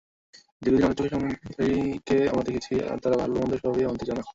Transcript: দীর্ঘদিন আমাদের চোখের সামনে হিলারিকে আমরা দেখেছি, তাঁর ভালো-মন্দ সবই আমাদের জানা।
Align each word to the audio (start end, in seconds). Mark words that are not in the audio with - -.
দীর্ঘদিন 0.61 0.83
আমাদের 0.83 0.97
চোখের 0.97 1.13
সামনে 1.13 1.31
হিলারিকে 1.47 2.17
আমরা 2.29 2.43
দেখেছি, 2.43 2.71
তাঁর 3.01 3.13
ভালো-মন্দ 3.17 3.53
সবই 3.63 3.85
আমাদের 3.85 4.07
জানা। 4.07 4.23